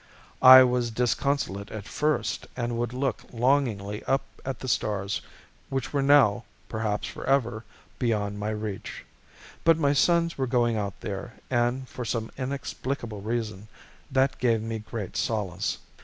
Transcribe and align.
I 0.41 0.63
was 0.63 0.89
disconsolate 0.89 1.69
at 1.69 1.87
first 1.87 2.47
and 2.57 2.75
would 2.79 2.91
look 2.91 3.21
longingly 3.31 4.03
up 4.05 4.23
at 4.43 4.57
the 4.61 4.67
stars 4.67 5.21
which 5.69 5.93
were 5.93 6.01
now, 6.01 6.43
perhaps 6.67 7.07
forever, 7.07 7.65
beyond 7.99 8.39
my 8.39 8.49
reach. 8.49 9.05
But 9.63 9.77
my 9.77 9.93
sons 9.93 10.39
were 10.39 10.47
going 10.47 10.75
out 10.75 11.01
there 11.01 11.35
and, 11.51 11.87
for 11.87 12.03
some 12.03 12.31
inexplicable 12.35 13.21
reason, 13.21 13.67
that 14.11 14.39
gave 14.39 14.63
me 14.63 14.79
great 14.79 15.15
solace. 15.17 15.77